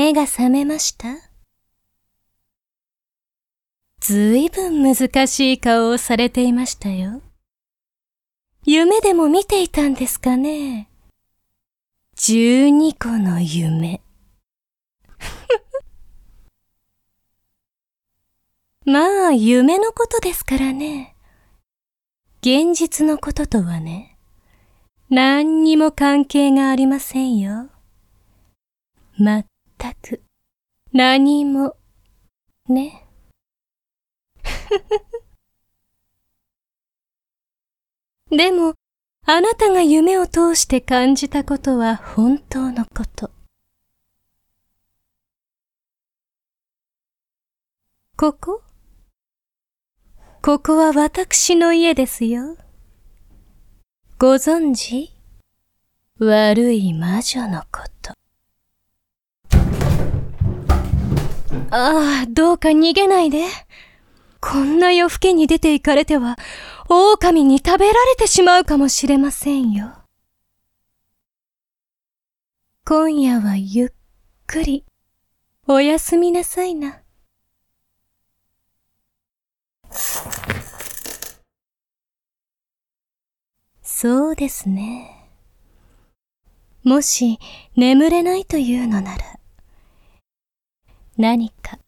[0.00, 1.08] 目が覚めました？
[4.00, 7.20] ずいぶん難しい顔をされていましたよ。
[8.64, 10.88] 夢でも見ていたんですかね？
[12.16, 14.00] 十二個の夢。
[18.86, 21.14] まあ、夢のことですからね。
[22.40, 24.16] 現実のこととはね、
[25.10, 27.68] 何にも関係がありませんよ。
[29.18, 29.50] まったく、
[30.92, 31.76] 何も、
[32.68, 33.06] ね。
[38.28, 38.74] でも、
[39.24, 43.30] あなたが夢を通して感じたことは本当のこと。
[48.16, 48.60] ここ？
[50.42, 52.56] ここは私の家ですよ。
[54.18, 55.12] ご存知？
[56.18, 58.19] 悪い魔女のこと。
[61.70, 63.44] ああ、どうか逃げないで。
[64.40, 66.36] こんな夜更けに出て行かれては、
[66.88, 69.92] 狼に食べられてしまうかもしれませんよ。
[72.84, 73.88] 今夜はゆっ
[74.46, 74.84] くり、
[75.68, 77.02] おやすみなさいな。
[83.82, 85.28] そうですね。
[86.82, 87.38] もし
[87.76, 89.29] 眠れないというのなら、
[91.20, 91.78] 何か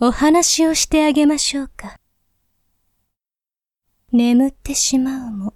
[0.00, 1.98] お話をしてあげましょうか。
[4.12, 5.54] 眠ってしまうも、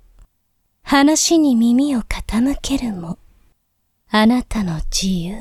[0.82, 3.16] 話に耳を傾けるも、
[4.10, 5.36] あなたの自由。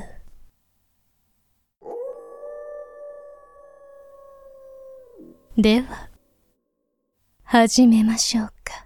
[5.58, 6.10] では、
[7.44, 8.86] 始めましょうか